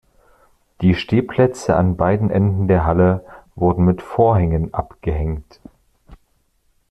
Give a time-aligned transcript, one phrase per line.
[0.81, 5.59] Die Stehplätze an beiden Enden der Halle wurden mit Vorhängen abgehängt.